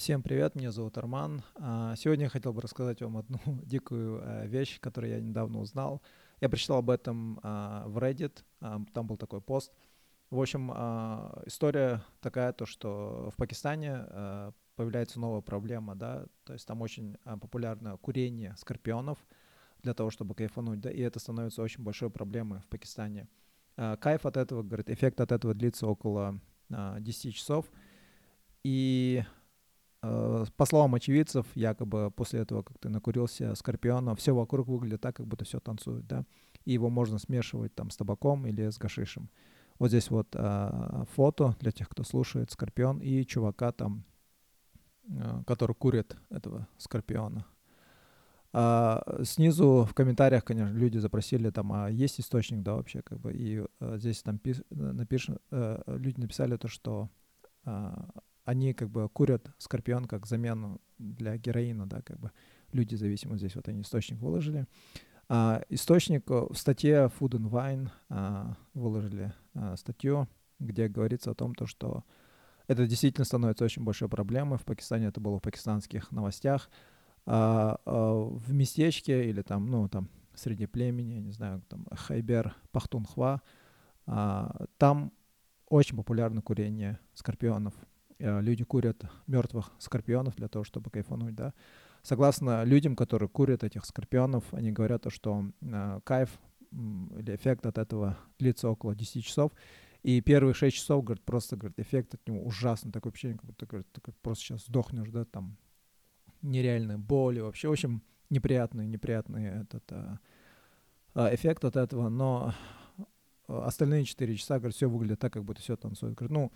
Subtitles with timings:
[0.00, 1.42] Всем привет, меня зовут Арман.
[1.56, 6.00] А, сегодня я хотел бы рассказать вам одну дикую э, вещь, которую я недавно узнал.
[6.40, 9.74] Я прочитал об этом а, в Reddit, а, там был такой пост.
[10.30, 10.70] В общем,
[11.44, 14.06] история такая, то, что в Пакистане
[14.74, 19.18] появляется новая проблема, да, то есть там очень популярно курение скорпионов
[19.82, 23.28] для того, чтобы кайфануть, да, и это становится очень большой проблемой в Пакистане.
[23.76, 26.40] Кайф от этого, говорит, эффект от этого длится около
[26.70, 27.66] 10 часов,
[28.62, 29.24] и
[30.00, 35.26] по словам очевидцев, якобы после этого, как ты накурился скорпиона, все вокруг выглядит так, как
[35.26, 36.24] будто все танцует, да,
[36.64, 39.28] и его можно смешивать там с табаком или с гашишем.
[39.78, 44.04] Вот здесь вот а, фото для тех, кто слушает скорпион и чувака там,
[45.08, 47.46] а, который курит этого скорпиона.
[48.52, 53.32] А, снизу в комментариях, конечно, люди запросили там, а есть источник, да, вообще, как бы,
[53.32, 57.08] и а, здесь там пис, напишем, а, люди написали то, что
[57.64, 58.10] а,
[58.50, 62.32] они как бы курят скорпион как замену для героина, да, как бы
[62.72, 63.38] люди зависимы.
[63.38, 64.66] Здесь вот они источник выложили.
[65.28, 71.34] А, источник э, в статье Food and Wine а, выложили а, статью, где говорится о
[71.34, 72.02] том, то, что
[72.66, 74.58] это действительно становится очень большой проблемой.
[74.58, 76.68] В Пакистане это было в пакистанских новостях.
[77.26, 82.56] А, а, в местечке или там, ну, там, среди племени, я не знаю, там, Хайбер,
[82.72, 83.42] Пахтунхва,
[84.06, 85.12] а, там
[85.68, 87.74] очень популярно курение скорпионов.
[88.20, 91.54] Э, люди курят мертвых скорпионов для того, чтобы кайфануть, да.
[92.02, 96.30] Согласно людям, которые курят этих скорпионов, они говорят, что э, кайф
[96.70, 99.52] или эффект от этого длится около 10 часов.
[100.02, 103.66] И первые 6 часов, говорит, просто, говорит, эффект от него ужасный, такое ощущение, как будто,
[103.66, 105.56] говорит, ты просто сейчас сдохнешь, да, там,
[106.42, 110.18] нереальные боли, вообще, в общем, неприятный, неприятный этот а,
[111.12, 112.54] а, эффект от этого, но
[113.46, 116.14] остальные 4 часа, говорит, все выглядит так, как будто все танцует.
[116.14, 116.52] Говорит, ну,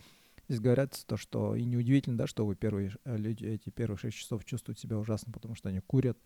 [0.47, 4.15] Здесь говорят то, что и неудивительно, да, что вы первые э, люди, эти первые 6
[4.15, 6.17] часов чувствуют себя ужасно, потому что они курят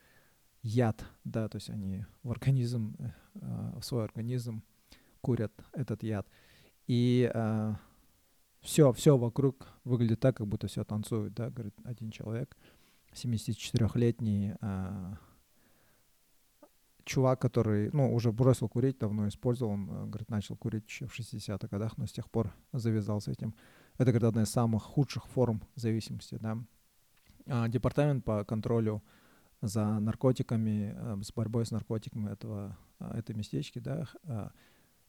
[0.62, 2.96] яд, да, то есть они в организм,
[3.34, 4.64] э, в свой организм
[5.22, 6.28] курят этот яд.
[6.88, 7.32] И
[8.62, 12.56] все, все вокруг выглядит так, как будто все танцует, да, говорит один человек,
[13.14, 15.14] 74-летний э,
[17.06, 21.18] чувак, который, ну, уже бросил курить, давно использовал, он, э, говорит, начал курить еще в
[21.18, 23.56] 60-х годах, но с тех пор завязал с этим.
[24.00, 26.58] Это, говорит, одна из самых худших форм зависимости, да.
[27.46, 29.04] А, департамент по контролю
[29.62, 34.52] за наркотиками, э, с борьбой с наркотиками этого, а, этой местечки, да, а,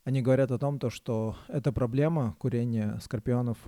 [0.03, 3.59] они говорят о том, то, что эта проблема курения скорпионов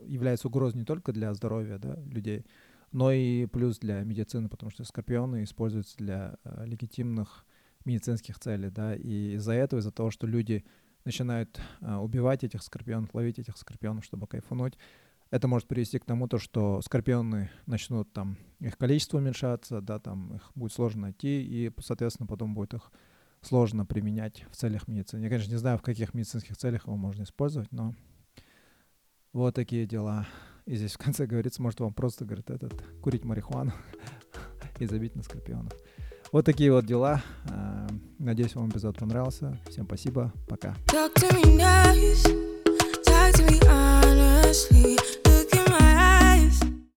[0.00, 2.44] является угрозой не только для здоровья да, людей,
[2.92, 7.46] но и плюс для медицины, потому что скорпионы используются для э, легитимных
[7.86, 10.64] медицинских целей, да, и из-за этого, из-за того, что люди
[11.04, 14.78] начинают а, убивать этих скорпионов, ловить этих скорпионов, чтобы кайфануть.
[15.30, 20.34] Это может привести к тому, то, что скорпионы начнут там, их количество уменьшаться, да, там
[20.36, 22.92] их будет сложно найти, и, соответственно, потом будет их
[23.40, 25.22] сложно применять в целях медицины.
[25.22, 27.94] Я, конечно, не знаю, в каких медицинских целях его можно использовать, но
[29.32, 30.26] вот такие дела.
[30.66, 32.72] И здесь в конце говорится, может вам просто, говорит, этот,
[33.02, 33.72] курить марихуану
[34.78, 35.72] и забить на скорпионов.
[36.34, 37.22] Вот такие вот дела.
[37.48, 37.86] А,
[38.18, 39.56] надеюсь, вам эпизод понравился.
[39.70, 40.32] Всем спасибо.
[40.48, 40.74] Пока.
[40.86, 42.24] Talk to me nice,
[43.04, 44.93] talk to me honestly.